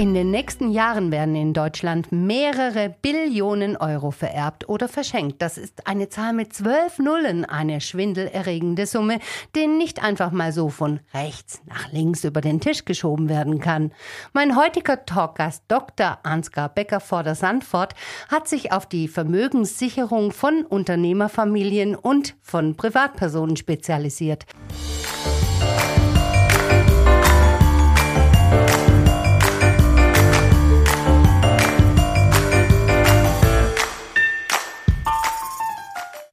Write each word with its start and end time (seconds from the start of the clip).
In 0.00 0.14
den 0.14 0.30
nächsten 0.30 0.70
Jahren 0.70 1.12
werden 1.12 1.36
in 1.36 1.52
Deutschland 1.52 2.10
mehrere 2.10 2.88
Billionen 3.02 3.76
Euro 3.76 4.10
vererbt 4.10 4.66
oder 4.66 4.88
verschenkt. 4.88 5.42
Das 5.42 5.58
ist 5.58 5.86
eine 5.86 6.08
Zahl 6.08 6.32
mit 6.32 6.54
zwölf 6.54 6.98
Nullen, 6.98 7.44
eine 7.44 7.82
schwindelerregende 7.82 8.86
Summe, 8.86 9.18
die 9.54 9.66
nicht 9.66 10.02
einfach 10.02 10.30
mal 10.30 10.54
so 10.54 10.70
von 10.70 11.00
rechts 11.12 11.60
nach 11.66 11.92
links 11.92 12.24
über 12.24 12.40
den 12.40 12.62
Tisch 12.62 12.86
geschoben 12.86 13.28
werden 13.28 13.60
kann. 13.60 13.92
Mein 14.32 14.56
heutiger 14.56 15.04
Talkgast 15.04 15.64
Dr. 15.68 16.16
Ansgar 16.22 16.70
Becker 16.70 17.00
vor 17.00 17.22
der 17.22 17.34
Sandfort 17.34 17.92
hat 18.30 18.48
sich 18.48 18.72
auf 18.72 18.86
die 18.86 19.06
Vermögenssicherung 19.06 20.32
von 20.32 20.64
Unternehmerfamilien 20.64 21.94
und 21.94 22.36
von 22.40 22.74
Privatpersonen 22.74 23.58
spezialisiert. 23.58 24.46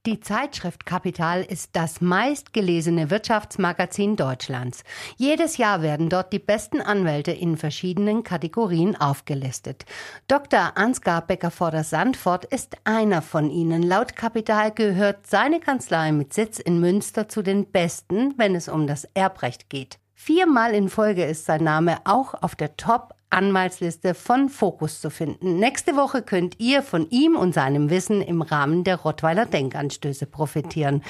Die 0.07 0.21
Zeitschrift 0.21 0.85
Kapital 0.85 1.43
ist 1.43 1.71
das 1.73 1.99
meistgelesene 1.99 3.09
Wirtschaftsmagazin 3.09 4.15
Deutschlands. 4.15 4.85
Jedes 5.17 5.57
Jahr 5.57 5.81
werden 5.81 6.07
dort 6.07 6.31
die 6.31 6.39
besten 6.39 6.79
Anwälte 6.79 7.33
in 7.33 7.57
verschiedenen 7.57 8.23
Kategorien 8.23 8.95
aufgelistet. 8.95 9.83
Dr. 10.29 10.77
Ansgar 10.77 11.27
Becker-Vorder-Sandfort 11.27 12.45
ist 12.45 12.77
einer 12.85 13.21
von 13.21 13.49
ihnen. 13.49 13.83
Laut 13.83 14.15
Kapital 14.15 14.71
gehört 14.71 15.27
seine 15.27 15.59
Kanzlei 15.59 16.13
mit 16.13 16.33
Sitz 16.33 16.59
in 16.59 16.79
Münster 16.79 17.27
zu 17.27 17.41
den 17.41 17.69
besten, 17.69 18.33
wenn 18.37 18.55
es 18.55 18.69
um 18.69 18.87
das 18.87 19.03
Erbrecht 19.13 19.69
geht. 19.69 19.99
Viermal 20.13 20.73
in 20.73 20.87
Folge 20.87 21.25
ist 21.25 21.43
sein 21.43 21.65
Name 21.65 21.97
auch 22.05 22.33
auf 22.33 22.55
der 22.55 22.77
Top 22.77 23.13
Anwaltsliste 23.29 24.13
von 24.13 24.49
Fokus 24.49 25.01
zu 25.01 25.09
finden. 25.09 25.59
Nächste 25.59 25.95
Woche 25.95 26.21
könnt 26.21 26.59
ihr 26.59 26.81
von 26.81 27.07
ihm 27.09 27.35
und 27.35 27.53
seinem 27.53 27.89
Wissen 27.89 28.21
im 28.21 28.41
Rahmen 28.41 28.83
der 28.83 28.95
Rottweiler 28.97 29.45
Denkanstöße 29.45 30.25
profitieren. 30.25 31.03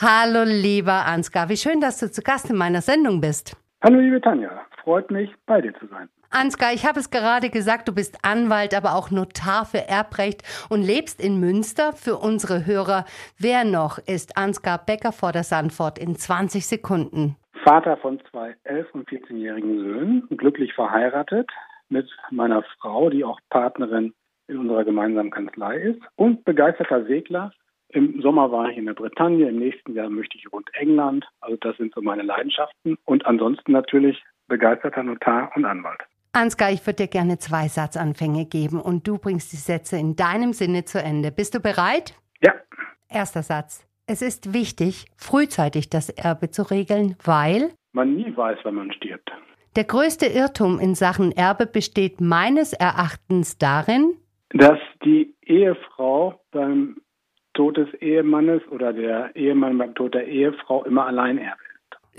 Hallo 0.00 0.44
lieber 0.44 1.06
Ansgar, 1.06 1.48
wie 1.48 1.56
schön, 1.56 1.80
dass 1.80 1.98
du 1.98 2.10
zu 2.10 2.22
Gast 2.22 2.50
in 2.50 2.56
meiner 2.56 2.82
Sendung 2.82 3.20
bist. 3.20 3.56
Hallo 3.82 3.98
liebe 3.98 4.20
Tanja, 4.20 4.50
freut 4.82 5.10
mich, 5.10 5.30
bei 5.46 5.60
dir 5.60 5.74
zu 5.74 5.86
sein. 5.88 6.08
Ansgar, 6.30 6.72
ich 6.72 6.84
habe 6.84 7.00
es 7.00 7.10
gerade 7.10 7.50
gesagt, 7.50 7.88
du 7.88 7.94
bist 7.94 8.18
Anwalt, 8.22 8.74
aber 8.74 8.94
auch 8.94 9.10
Notar 9.10 9.64
für 9.64 9.88
Erbrecht 9.88 10.42
und 10.68 10.82
lebst 10.82 11.20
in 11.20 11.40
Münster. 11.40 11.92
Für 11.92 12.16
unsere 12.16 12.66
Hörer, 12.66 13.04
wer 13.38 13.64
noch 13.64 13.98
ist 13.98 14.36
Ansgar 14.36 14.78
Becker 14.84 15.12
vor 15.12 15.32
der 15.32 15.44
Sandfort 15.44 15.98
in 15.98 16.16
20 16.16 16.66
Sekunden? 16.66 17.36
Vater 17.66 17.96
von 17.96 18.20
zwei 18.30 18.54
11- 18.64 18.92
und 18.92 19.08
14-jährigen 19.08 19.80
Söhnen, 19.80 20.28
glücklich 20.36 20.72
verheiratet 20.74 21.50
mit 21.88 22.08
meiner 22.30 22.62
Frau, 22.78 23.10
die 23.10 23.24
auch 23.24 23.40
Partnerin 23.50 24.14
in 24.46 24.58
unserer 24.58 24.84
gemeinsamen 24.84 25.32
Kanzlei 25.32 25.78
ist 25.78 26.00
und 26.14 26.44
begeisterter 26.44 27.04
Segler. 27.06 27.50
Im 27.88 28.22
Sommer 28.22 28.52
war 28.52 28.70
ich 28.70 28.76
in 28.76 28.86
der 28.86 28.94
Bretagne, 28.94 29.48
im 29.48 29.58
nächsten 29.58 29.94
Jahr 29.94 30.08
möchte 30.08 30.38
ich 30.38 30.52
rund 30.52 30.68
England. 30.74 31.26
Also 31.40 31.56
das 31.60 31.76
sind 31.76 31.92
so 31.92 32.02
meine 32.02 32.22
Leidenschaften. 32.22 32.98
Und 33.04 33.26
ansonsten 33.26 33.72
natürlich 33.72 34.22
begeisterter 34.46 35.02
Notar 35.02 35.50
und 35.56 35.64
Anwalt. 35.64 36.02
Ansgar, 36.30 36.70
ich 36.70 36.86
würde 36.86 37.02
dir 37.02 37.08
gerne 37.08 37.38
zwei 37.38 37.66
Satzanfänge 37.66 38.46
geben 38.46 38.80
und 38.80 39.08
du 39.08 39.18
bringst 39.18 39.52
die 39.52 39.56
Sätze 39.56 39.96
in 39.96 40.14
deinem 40.14 40.52
Sinne 40.52 40.84
zu 40.84 41.02
Ende. 41.02 41.32
Bist 41.32 41.56
du 41.56 41.58
bereit? 41.58 42.14
Ja. 42.40 42.54
Erster 43.08 43.42
Satz. 43.42 43.88
Es 44.08 44.22
ist 44.22 44.54
wichtig, 44.54 45.06
frühzeitig 45.16 45.90
das 45.90 46.10
Erbe 46.10 46.50
zu 46.50 46.62
regeln, 46.70 47.16
weil 47.24 47.72
man 47.92 48.14
nie 48.14 48.36
weiß, 48.36 48.58
wann 48.62 48.76
man 48.76 48.92
stirbt. 48.92 49.32
Der 49.74 49.82
größte 49.82 50.26
Irrtum 50.26 50.78
in 50.78 50.94
Sachen 50.94 51.32
Erbe 51.32 51.66
besteht 51.66 52.20
meines 52.20 52.72
Erachtens 52.72 53.58
darin, 53.58 54.14
dass 54.50 54.78
die 55.04 55.34
Ehefrau 55.42 56.40
beim 56.52 56.98
Tod 57.54 57.78
des 57.78 57.92
Ehemannes 57.94 58.62
oder 58.70 58.92
der 58.92 59.34
Ehemann 59.34 59.76
beim 59.76 59.94
Tod 59.96 60.14
der 60.14 60.28
Ehefrau 60.28 60.84
immer 60.84 61.06
allein 61.06 61.38
erbt. 61.38 61.65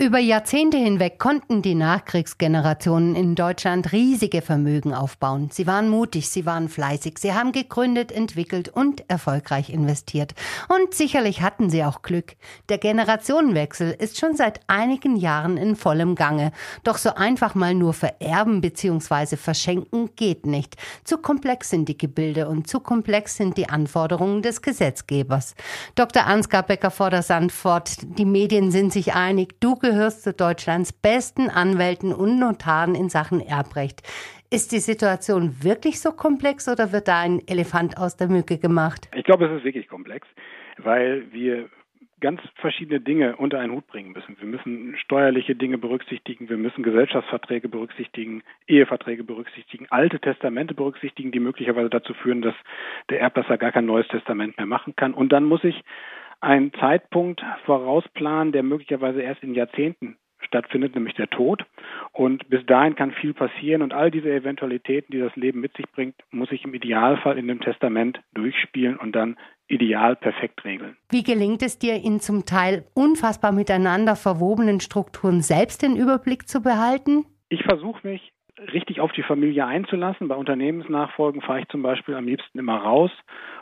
Über 0.00 0.20
Jahrzehnte 0.20 0.76
hinweg 0.76 1.18
konnten 1.18 1.60
die 1.60 1.74
Nachkriegsgenerationen 1.74 3.16
in 3.16 3.34
Deutschland 3.34 3.90
riesige 3.90 4.42
Vermögen 4.42 4.94
aufbauen. 4.94 5.48
Sie 5.50 5.66
waren 5.66 5.88
mutig, 5.88 6.28
sie 6.28 6.46
waren 6.46 6.68
fleißig, 6.68 7.18
sie 7.18 7.34
haben 7.34 7.50
gegründet, 7.50 8.12
entwickelt 8.12 8.68
und 8.68 9.02
erfolgreich 9.10 9.70
investiert. 9.70 10.36
Und 10.68 10.94
sicherlich 10.94 11.42
hatten 11.42 11.68
sie 11.68 11.82
auch 11.82 12.02
Glück. 12.02 12.36
Der 12.68 12.78
Generationenwechsel 12.78 13.90
ist 13.90 14.20
schon 14.20 14.36
seit 14.36 14.60
einigen 14.68 15.16
Jahren 15.16 15.56
in 15.56 15.74
vollem 15.74 16.14
Gange. 16.14 16.52
Doch 16.84 16.96
so 16.96 17.16
einfach 17.16 17.56
mal 17.56 17.74
nur 17.74 17.92
vererben 17.92 18.60
bzw. 18.60 19.34
verschenken 19.34 20.10
geht 20.14 20.46
nicht. 20.46 20.76
Zu 21.02 21.18
komplex 21.18 21.70
sind 21.70 21.88
die 21.88 21.98
Gebilde 21.98 22.48
und 22.48 22.68
zu 22.68 22.78
komplex 22.78 23.36
sind 23.36 23.56
die 23.56 23.68
Anforderungen 23.68 24.42
des 24.42 24.62
Gesetzgebers. 24.62 25.56
Dr. 25.96 26.24
Ansgar 26.24 26.62
Becker 26.62 26.92
vor 26.92 27.10
der 27.10 27.24
Sandfort, 27.24 27.96
die 28.16 28.24
Medien 28.24 28.70
sind 28.70 28.92
sich 28.92 29.14
einig, 29.14 29.58
du 29.58 29.74
gehörst 29.88 30.22
zu 30.22 30.34
Deutschlands 30.34 30.92
besten 30.92 31.48
Anwälten 31.48 32.12
und 32.12 32.38
Notaren 32.38 32.94
in 32.94 33.08
Sachen 33.08 33.40
Erbrecht. 33.40 34.02
Ist 34.50 34.72
die 34.72 34.80
Situation 34.80 35.62
wirklich 35.62 36.00
so 36.00 36.12
komplex 36.12 36.68
oder 36.68 36.92
wird 36.92 37.08
da 37.08 37.20
ein 37.20 37.40
Elefant 37.46 37.96
aus 37.96 38.16
der 38.16 38.28
Mücke 38.28 38.58
gemacht? 38.58 39.08
Ich 39.14 39.24
glaube, 39.24 39.46
es 39.46 39.58
ist 39.58 39.64
wirklich 39.64 39.88
komplex, 39.88 40.26
weil 40.76 41.32
wir 41.32 41.70
ganz 42.20 42.42
verschiedene 42.56 43.00
Dinge 43.00 43.36
unter 43.36 43.60
einen 43.60 43.72
Hut 43.72 43.86
bringen 43.86 44.12
müssen. 44.12 44.36
Wir 44.38 44.48
müssen 44.48 44.94
steuerliche 44.98 45.54
Dinge 45.54 45.78
berücksichtigen, 45.78 46.50
wir 46.50 46.58
müssen 46.58 46.82
Gesellschaftsverträge 46.82 47.70
berücksichtigen, 47.70 48.42
Eheverträge 48.66 49.24
berücksichtigen, 49.24 49.86
alte 49.88 50.20
Testamente 50.20 50.74
berücksichtigen, 50.74 51.32
die 51.32 51.40
möglicherweise 51.40 51.88
dazu 51.88 52.12
führen, 52.12 52.42
dass 52.42 52.54
der 53.08 53.20
Erblasser 53.20 53.56
gar 53.56 53.72
kein 53.72 53.86
neues 53.86 54.08
Testament 54.08 54.58
mehr 54.58 54.66
machen 54.66 54.94
kann. 54.96 55.14
Und 55.14 55.30
dann 55.30 55.44
muss 55.44 55.64
ich 55.64 55.82
einen 56.40 56.72
Zeitpunkt 56.74 57.42
vorausplanen, 57.64 58.52
der 58.52 58.62
möglicherweise 58.62 59.22
erst 59.22 59.42
in 59.42 59.54
Jahrzehnten 59.54 60.16
stattfindet, 60.40 60.94
nämlich 60.94 61.14
der 61.14 61.28
Tod. 61.28 61.64
Und 62.12 62.48
bis 62.48 62.64
dahin 62.66 62.94
kann 62.94 63.12
viel 63.12 63.34
passieren 63.34 63.82
und 63.82 63.92
all 63.92 64.10
diese 64.10 64.30
Eventualitäten, 64.30 65.12
die 65.12 65.20
das 65.20 65.34
Leben 65.36 65.60
mit 65.60 65.76
sich 65.76 65.86
bringt, 65.92 66.14
muss 66.30 66.52
ich 66.52 66.64
im 66.64 66.74
Idealfall 66.74 67.38
in 67.38 67.48
dem 67.48 67.60
Testament 67.60 68.20
durchspielen 68.34 68.96
und 68.96 69.14
dann 69.14 69.36
ideal 69.68 70.16
perfekt 70.16 70.64
regeln. 70.64 70.96
Wie 71.10 71.22
gelingt 71.22 71.62
es 71.62 71.78
dir, 71.78 71.96
in 72.02 72.20
zum 72.20 72.46
Teil 72.46 72.84
unfassbar 72.94 73.52
miteinander 73.52 74.16
verwobenen 74.16 74.80
Strukturen 74.80 75.42
selbst 75.42 75.82
den 75.82 75.96
Überblick 75.96 76.48
zu 76.48 76.62
behalten? 76.62 77.26
Ich 77.50 77.62
versuche 77.64 78.06
mich 78.06 78.32
richtig 78.72 79.00
auf 79.00 79.12
die 79.12 79.22
Familie 79.22 79.66
einzulassen. 79.66 80.28
Bei 80.28 80.34
Unternehmensnachfolgen 80.34 81.42
fahre 81.42 81.60
ich 81.60 81.68
zum 81.68 81.82
Beispiel 81.82 82.14
am 82.14 82.26
liebsten 82.26 82.58
immer 82.58 82.78
raus 82.78 83.10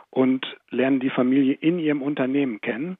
und 0.09 0.45
lerne 0.69 0.99
die 0.99 1.09
Familie 1.09 1.53
in 1.53 1.79
ihrem 1.79 2.01
Unternehmen 2.01 2.61
kennen. 2.61 2.97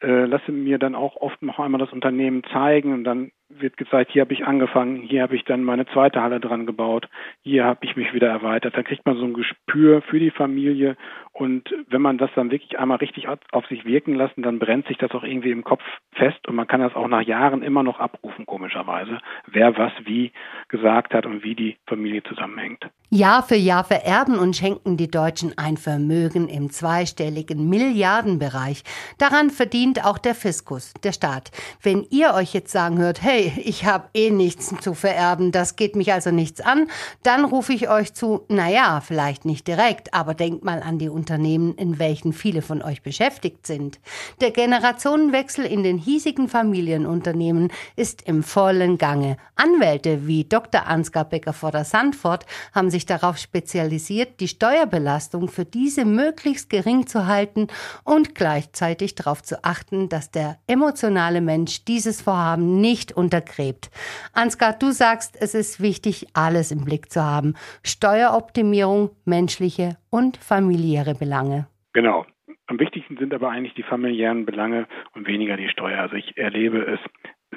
Äh, 0.00 0.26
lasse 0.26 0.52
mir 0.52 0.78
dann 0.78 0.94
auch 0.94 1.16
oft 1.16 1.42
noch 1.42 1.58
einmal 1.58 1.80
das 1.80 1.92
Unternehmen 1.92 2.44
zeigen 2.52 2.92
und 2.92 3.02
dann 3.02 3.32
wird 3.48 3.76
gezeigt, 3.76 4.12
hier 4.12 4.22
habe 4.22 4.34
ich 4.34 4.46
angefangen, 4.46 4.96
hier 4.96 5.22
habe 5.22 5.34
ich 5.34 5.44
dann 5.44 5.64
meine 5.64 5.86
zweite 5.86 6.22
Halle 6.22 6.38
dran 6.38 6.66
gebaut, 6.66 7.08
hier 7.42 7.64
habe 7.64 7.84
ich 7.84 7.96
mich 7.96 8.12
wieder 8.12 8.28
erweitert. 8.28 8.76
Da 8.76 8.82
kriegt 8.82 9.06
man 9.06 9.16
so 9.16 9.24
ein 9.24 9.32
Gespür 9.32 10.02
für 10.02 10.20
die 10.20 10.30
Familie 10.30 10.96
und 11.32 11.74
wenn 11.88 12.02
man 12.02 12.18
das 12.18 12.30
dann 12.34 12.50
wirklich 12.50 12.78
einmal 12.78 12.98
richtig 12.98 13.26
auf 13.28 13.66
sich 13.66 13.84
wirken 13.86 14.14
lassen, 14.14 14.42
dann 14.42 14.58
brennt 14.58 14.86
sich 14.86 14.98
das 14.98 15.10
auch 15.12 15.24
irgendwie 15.24 15.50
im 15.50 15.64
Kopf 15.64 15.82
fest 16.12 16.46
und 16.46 16.54
man 16.54 16.66
kann 16.66 16.80
das 16.80 16.94
auch 16.94 17.08
nach 17.08 17.22
Jahren 17.22 17.62
immer 17.62 17.82
noch 17.82 17.98
abrufen, 17.98 18.46
komischerweise, 18.46 19.18
wer 19.46 19.76
was 19.78 19.92
wie 20.04 20.32
gesagt 20.68 21.14
hat 21.14 21.26
und 21.26 21.42
wie 21.42 21.54
die 21.54 21.76
Familie 21.86 22.22
zusammenhängt. 22.22 22.86
Jahr 23.10 23.42
für 23.42 23.56
Jahr 23.56 23.84
vererben 23.84 24.38
und 24.38 24.54
schenken 24.54 24.98
die 24.98 25.10
Deutschen 25.10 25.56
ein 25.56 25.78
Vermögen 25.78 26.46
im 26.46 26.70
zweistelligen 26.70 27.66
Milliardenbereich. 27.66 28.84
Daran 29.16 29.48
verdient 29.48 30.04
auch 30.04 30.18
der 30.18 30.34
Fiskus, 30.34 30.92
der 31.02 31.12
Staat. 31.12 31.50
Wenn 31.82 32.06
ihr 32.10 32.34
euch 32.34 32.52
jetzt 32.52 32.70
sagen 32.70 32.98
hört, 32.98 33.22
hey, 33.22 33.50
ich 33.64 33.86
habe 33.86 34.10
eh 34.12 34.30
nichts 34.30 34.74
zu 34.80 34.92
vererben, 34.92 35.52
das 35.52 35.76
geht 35.76 35.96
mich 35.96 36.12
also 36.12 36.30
nichts 36.30 36.60
an, 36.60 36.86
dann 37.22 37.46
rufe 37.46 37.72
ich 37.72 37.88
euch 37.88 38.12
zu, 38.12 38.44
naja, 38.48 39.00
vielleicht 39.00 39.46
nicht 39.46 39.66
direkt, 39.66 40.12
aber 40.12 40.34
denkt 40.34 40.62
mal 40.62 40.82
an 40.82 40.98
die 40.98 41.08
Unternehmen, 41.08 41.74
in 41.76 41.98
welchen 41.98 42.34
viele 42.34 42.60
von 42.60 42.82
euch 42.82 43.02
beschäftigt 43.02 43.66
sind. 43.66 44.00
Der 44.42 44.50
Generationenwechsel 44.50 45.64
in 45.64 45.82
den 45.82 45.96
hiesigen 45.96 46.46
Familienunternehmen 46.46 47.72
ist 47.96 48.20
im 48.28 48.42
vollen 48.42 48.98
Gange. 48.98 49.38
Anwälte 49.56 50.26
wie 50.26 50.44
Dr. 50.44 50.86
Ansgar 50.86 51.24
Becker 51.24 51.54
vor 51.54 51.72
der 51.72 51.86
Sandfort 51.86 52.44
haben 52.74 52.90
sich 52.90 52.97
darauf 53.06 53.38
spezialisiert, 53.38 54.40
die 54.40 54.48
Steuerbelastung 54.48 55.48
für 55.48 55.64
diese 55.64 56.04
möglichst 56.04 56.70
gering 56.70 57.06
zu 57.06 57.26
halten 57.26 57.68
und 58.04 58.34
gleichzeitig 58.34 59.14
darauf 59.14 59.42
zu 59.42 59.64
achten, 59.64 60.08
dass 60.08 60.30
der 60.30 60.56
emotionale 60.66 61.40
Mensch 61.40 61.84
dieses 61.84 62.22
Vorhaben 62.22 62.80
nicht 62.80 63.12
untergräbt. 63.12 63.90
Ansgar, 64.32 64.78
du 64.78 64.90
sagst, 64.90 65.36
es 65.40 65.54
ist 65.54 65.80
wichtig, 65.80 66.28
alles 66.34 66.70
im 66.70 66.84
Blick 66.84 67.10
zu 67.10 67.22
haben. 67.22 67.54
Steueroptimierung, 67.84 69.10
menschliche 69.24 69.96
und 70.10 70.36
familiäre 70.36 71.14
Belange. 71.14 71.66
Genau. 71.92 72.26
Am 72.66 72.78
wichtigsten 72.78 73.16
sind 73.16 73.32
aber 73.32 73.50
eigentlich 73.50 73.74
die 73.74 73.82
familiären 73.82 74.44
Belange 74.44 74.86
und 75.14 75.26
weniger 75.26 75.56
die 75.56 75.70
Steuer. 75.70 76.00
Also 76.00 76.16
ich 76.16 76.36
erlebe 76.36 76.80
es 76.82 77.00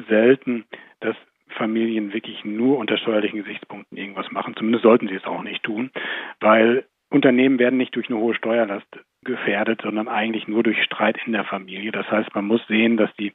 selten, 0.07 0.65
dass 1.01 1.15
Familien 1.51 2.13
wirklich 2.13 2.43
nur 2.43 2.77
unter 2.77 2.97
steuerlichen 2.97 3.43
Gesichtspunkten 3.43 3.97
irgendwas 3.97 4.31
machen. 4.31 4.55
Zumindest 4.55 4.83
sollten 4.83 5.07
sie 5.07 5.15
es 5.15 5.25
auch 5.25 5.43
nicht 5.43 5.63
tun, 5.63 5.91
weil 6.39 6.85
Unternehmen 7.09 7.59
werden 7.59 7.77
nicht 7.77 7.95
durch 7.95 8.09
eine 8.09 8.19
hohe 8.19 8.33
Steuerlast 8.35 8.87
gefährdet, 9.23 9.81
sondern 9.83 10.07
eigentlich 10.07 10.47
nur 10.47 10.63
durch 10.63 10.81
Streit 10.83 11.17
in 11.25 11.33
der 11.33 11.43
Familie. 11.43 11.91
Das 11.91 12.09
heißt, 12.09 12.33
man 12.33 12.45
muss 12.45 12.65
sehen, 12.67 12.97
dass 12.97 13.13
die 13.17 13.33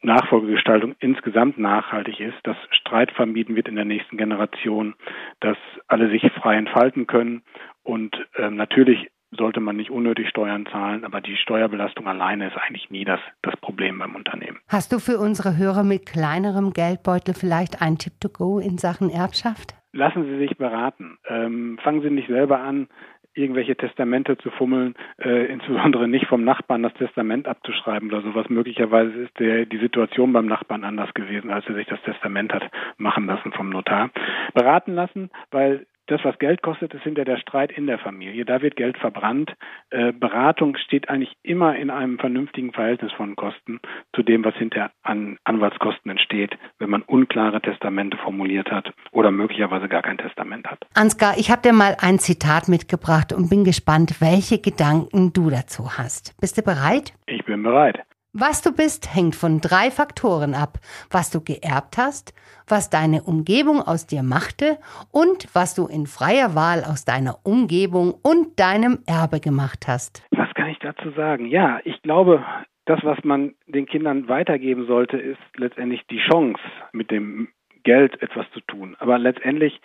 Nachfolgegestaltung 0.00 0.94
insgesamt 1.00 1.58
nachhaltig 1.58 2.20
ist, 2.20 2.36
dass 2.44 2.56
Streit 2.70 3.10
vermieden 3.12 3.56
wird 3.56 3.68
in 3.68 3.76
der 3.76 3.84
nächsten 3.84 4.16
Generation, 4.16 4.94
dass 5.40 5.56
alle 5.88 6.10
sich 6.10 6.22
frei 6.32 6.56
entfalten 6.56 7.06
können 7.06 7.42
und 7.82 8.14
äh, 8.36 8.50
natürlich 8.50 9.10
sollte 9.30 9.60
man 9.60 9.76
nicht 9.76 9.90
unnötig 9.90 10.28
Steuern 10.28 10.66
zahlen, 10.66 11.04
aber 11.04 11.20
die 11.20 11.36
Steuerbelastung 11.36 12.06
alleine 12.06 12.48
ist 12.48 12.56
eigentlich 12.56 12.90
nie 12.90 13.04
das, 13.04 13.20
das 13.42 13.56
Problem 13.56 13.98
beim 13.98 14.14
Unternehmen. 14.14 14.58
Hast 14.68 14.92
du 14.92 14.98
für 14.98 15.18
unsere 15.18 15.56
Hörer 15.56 15.84
mit 15.84 16.06
kleinerem 16.06 16.72
Geldbeutel 16.72 17.34
vielleicht 17.34 17.82
einen 17.82 17.98
Tipp 17.98 18.14
to 18.20 18.28
go 18.28 18.58
in 18.58 18.78
Sachen 18.78 19.10
Erbschaft? 19.10 19.74
Lassen 19.92 20.24
Sie 20.24 20.38
sich 20.38 20.56
beraten. 20.56 21.18
Ähm, 21.28 21.78
fangen 21.82 22.02
Sie 22.02 22.10
nicht 22.10 22.28
selber 22.28 22.60
an, 22.60 22.88
irgendwelche 23.34 23.76
Testamente 23.76 24.38
zu 24.38 24.50
fummeln, 24.50 24.94
äh, 25.18 25.46
insbesondere 25.46 26.08
nicht 26.08 26.26
vom 26.26 26.44
Nachbarn 26.44 26.82
das 26.82 26.94
Testament 26.94 27.46
abzuschreiben 27.48 28.10
oder 28.10 28.22
sowas. 28.22 28.48
Möglicherweise 28.48 29.12
ist 29.12 29.38
der, 29.38 29.66
die 29.66 29.78
Situation 29.78 30.32
beim 30.32 30.46
Nachbarn 30.46 30.84
anders 30.84 31.12
gewesen, 31.14 31.50
als 31.50 31.66
er 31.66 31.74
sich 31.74 31.86
das 31.86 32.00
Testament 32.02 32.52
hat 32.52 32.70
machen 32.96 33.26
lassen 33.26 33.52
vom 33.52 33.70
Notar. 33.70 34.10
Beraten 34.54 34.94
lassen, 34.94 35.30
weil 35.50 35.86
das, 36.06 36.24
was 36.24 36.38
Geld 36.38 36.62
kostet, 36.62 36.92
ist 36.94 37.02
hinter 37.02 37.24
der 37.24 37.38
Streit 37.38 37.72
in 37.72 37.86
der 37.86 37.98
Familie. 37.98 38.44
Da 38.44 38.62
wird 38.62 38.76
Geld 38.76 38.98
verbrannt. 38.98 39.54
Äh, 39.90 40.12
Beratung 40.12 40.76
steht 40.76 41.08
eigentlich 41.08 41.34
immer 41.42 41.76
in 41.76 41.90
einem 41.90 42.18
vernünftigen 42.18 42.72
Verhältnis 42.72 43.12
von 43.12 43.36
Kosten 43.36 43.80
zu 44.14 44.22
dem, 44.22 44.44
was 44.44 44.54
hinter 44.54 44.90
an 45.02 45.38
Anwaltskosten 45.44 46.10
entsteht, 46.10 46.56
wenn 46.78 46.90
man 46.90 47.02
unklare 47.02 47.60
Testamente 47.60 48.16
formuliert 48.18 48.70
hat 48.70 48.92
oder 49.12 49.30
möglicherweise 49.30 49.88
gar 49.88 50.02
kein 50.02 50.18
Testament 50.18 50.66
hat. 50.66 50.78
Ansgar, 50.94 51.38
ich 51.38 51.50
habe 51.50 51.62
dir 51.62 51.72
mal 51.72 51.96
ein 52.00 52.18
Zitat 52.18 52.68
mitgebracht 52.68 53.32
und 53.32 53.48
bin 53.48 53.64
gespannt, 53.64 54.20
welche 54.20 54.60
Gedanken 54.60 55.32
du 55.32 55.50
dazu 55.50 55.96
hast. 55.96 56.38
Bist 56.40 56.58
du 56.58 56.62
bereit? 56.62 57.14
Ich 57.26 57.44
bin 57.44 57.62
bereit. 57.62 58.00
Was 58.36 58.62
du 58.62 58.72
bist, 58.72 59.14
hängt 59.14 59.36
von 59.36 59.60
drei 59.60 59.92
Faktoren 59.92 60.54
ab. 60.54 60.78
Was 61.08 61.30
du 61.30 61.40
geerbt 61.40 61.96
hast, 61.96 62.34
was 62.66 62.90
deine 62.90 63.22
Umgebung 63.22 63.80
aus 63.80 64.08
dir 64.08 64.24
machte 64.24 64.78
und 65.12 65.46
was 65.54 65.76
du 65.76 65.86
in 65.86 66.06
freier 66.06 66.56
Wahl 66.56 66.82
aus 66.82 67.04
deiner 67.04 67.36
Umgebung 67.44 68.12
und 68.24 68.58
deinem 68.58 68.98
Erbe 69.06 69.38
gemacht 69.38 69.86
hast. 69.86 70.26
Was 70.32 70.52
kann 70.54 70.68
ich 70.68 70.80
dazu 70.80 71.12
sagen? 71.12 71.46
Ja, 71.46 71.78
ich 71.84 72.02
glaube, 72.02 72.44
das, 72.86 72.98
was 73.04 73.22
man 73.22 73.54
den 73.68 73.86
Kindern 73.86 74.26
weitergeben 74.26 74.86
sollte, 74.88 75.16
ist 75.16 75.38
letztendlich 75.56 76.04
die 76.10 76.18
Chance, 76.18 76.60
mit 76.90 77.12
dem 77.12 77.46
Geld 77.84 78.20
etwas 78.20 78.46
zu 78.52 78.58
tun. 78.62 78.96
Aber 78.98 79.16
letztendlich 79.16 79.80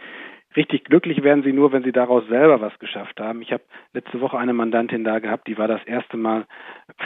Richtig 0.60 0.84
glücklich 0.84 1.24
werden 1.24 1.42
sie 1.42 1.54
nur, 1.54 1.72
wenn 1.72 1.84
sie 1.84 1.94
daraus 1.94 2.28
selber 2.28 2.60
was 2.60 2.78
geschafft 2.80 3.18
haben. 3.22 3.42
Ich 3.42 3.54
habe 3.54 3.64
letzte 3.94 4.20
Woche 4.20 4.38
eine 4.38 4.52
Mandantin 4.52 5.06
da 5.06 5.20
gehabt, 5.20 5.48
die 5.48 5.58
war 5.58 5.70
das 5.70 5.82
erste 5.86 6.18
Mal 6.18 6.46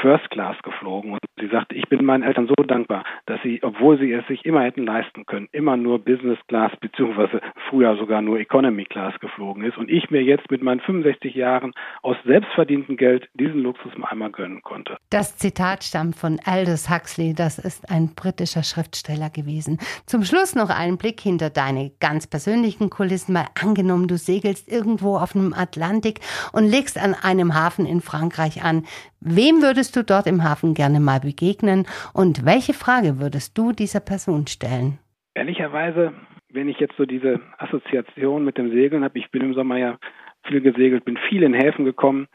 First 0.02 0.32
Class 0.32 0.58
geflogen 0.64 1.12
und 1.12 1.20
sie 1.40 1.50
sagte, 1.50 1.76
ich 1.76 1.88
bin 1.88 2.04
meinen 2.04 2.24
Eltern 2.24 2.48
so 2.48 2.56
dankbar, 2.64 3.04
dass 3.28 3.40
sie, 3.44 3.62
obwohl 3.62 4.00
sie 4.00 4.12
es 4.12 4.26
sich 4.26 4.44
immer 4.44 4.64
hätten 4.64 4.88
leisten 4.88 5.28
können, 5.28 5.50
immer 5.52 5.78
nur 5.78 6.00
Business 6.00 6.40
Class 6.48 6.72
beziehungsweise 6.80 7.42
früher 7.70 7.96
sogar 7.96 8.24
nur 8.24 8.40
Economy 8.40 8.86
Class 8.86 9.14
geflogen 9.20 9.64
ist 9.64 9.78
und 9.78 9.88
ich 9.88 10.10
mir 10.10 10.24
jetzt 10.24 10.50
mit 10.50 10.64
meinen 10.64 10.80
65 10.80 11.36
Jahren 11.36 11.74
aus 12.02 12.18
selbstverdientem 12.26 12.98
Geld 12.98 13.30
diesen 13.36 13.62
Luxus 13.62 13.96
mal 14.00 14.08
einmal 14.08 14.32
gönnen 14.32 14.64
konnte. 14.64 14.98
Das 15.12 15.38
Zitat 15.38 15.84
stammt 15.84 16.16
von 16.16 16.40
Aldous 16.44 16.90
Huxley, 16.90 17.36
das 17.36 17.60
ist 17.60 17.92
ein 17.92 18.16
britischer 18.16 18.64
Schriftsteller 18.64 19.30
gewesen. 19.30 19.78
Zum 20.08 20.24
Schluss 20.24 20.56
noch 20.56 20.72
einen 20.72 20.98
Blick 20.98 21.20
hinter 21.20 21.52
deine 21.52 21.92
ganz 22.00 22.26
persönlichen 22.26 22.90
Kulissen 22.90 23.43
mal 23.44 23.50
angenommen, 23.62 24.07
du 24.07 24.18
segelst 24.18 24.72
irgendwo 24.72 25.18
auf 25.18 25.36
einem 25.36 25.54
Atlantik 25.54 26.19
und 26.54 26.69
legst 26.69 26.98
an 26.98 27.16
einem 27.22 27.54
Hafen 27.54 27.86
in 27.86 28.01
Frankreich 28.01 28.63
an. 28.63 28.86
Wem 29.19 29.62
würdest 29.62 29.95
du 29.95 30.04
dort 30.04 30.28
im 30.28 30.44
Hafen 30.44 30.74
gerne 30.74 31.00
mal 31.00 31.19
begegnen 31.19 31.86
und 32.13 32.45
welche 32.45 32.74
Frage 32.74 33.19
würdest 33.19 33.57
du 33.57 33.72
dieser 33.72 34.00
Person 34.00 34.48
stellen? 34.48 35.00
Ehrlicherweise, 35.36 36.13
wenn 36.51 36.69
ich 36.69 36.78
jetzt 36.80 36.95
so 36.98 37.06
diese 37.06 37.40
Assoziation 37.57 38.45
mit 38.45 38.57
dem 38.57 38.72
Segeln 38.72 39.04
habe, 39.04 39.18
ich 39.19 39.31
bin 39.31 39.42
im 39.42 39.54
Sommer 39.54 39.78
ja 39.78 39.98
viel 40.46 40.62
gesegelt, 40.62 41.06
bin 41.06 41.18
viel 41.30 41.44
in 41.44 41.54
Häfen 41.54 41.86
gekommen, 41.86 42.28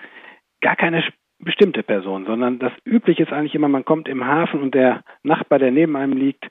gar 0.61 0.77
keine 0.77 1.03
bestimmte 1.41 1.83
Person, 1.83 2.27
sondern 2.27 2.59
das 2.59 2.73
Übliche 2.85 3.23
ist 3.23 3.33
eigentlich 3.33 3.55
immer, 3.55 3.69
man 3.69 3.85
kommt 3.85 4.09
im 4.09 4.27
Hafen 4.27 4.61
und 4.61 4.75
der 4.75 5.03
Nachbar, 5.23 5.59
der 5.59 5.71
neben 5.71 5.97
einem 5.97 6.17
liegt, 6.17 6.45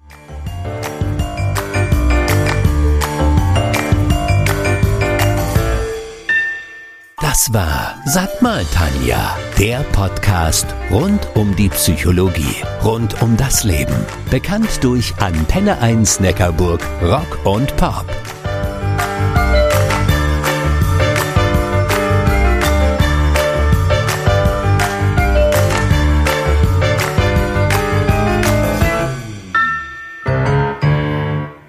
Das 7.21 7.53
war 7.53 7.95
Sag 8.05 8.41
mal 8.41 8.63
Tanja, 8.73 9.37
der 9.59 9.79
Podcast 9.91 10.73
rund 10.89 11.27
um 11.35 11.53
die 11.55 11.67
Psychologie, 11.69 12.63
rund 12.83 13.21
um 13.21 13.35
das 13.35 13.65
Leben. 13.65 14.05
Bekannt 14.31 14.81
durch 14.83 15.13
Antenne 15.19 15.79
1 15.79 16.21
Neckarburg, 16.21 16.81
Rock 17.01 17.45
und 17.45 17.75
Pop. 17.75 18.05